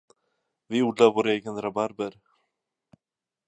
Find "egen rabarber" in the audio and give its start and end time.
1.27-2.19